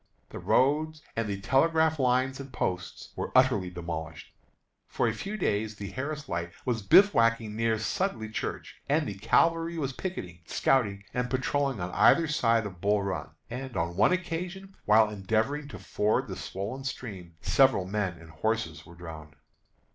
[0.29, 4.33] The road and the telegraph lines and posts were utterly demolished.
[4.87, 9.77] For a few days the Harris Light was bivouacking near Sudley Church, and the cavalry
[9.77, 14.73] was picketing, scouting, and patrolling on either side of Bull Run; and, on one occasion,
[14.85, 19.35] while endeavoring to ford the swollen stream, several men and horses were drowned.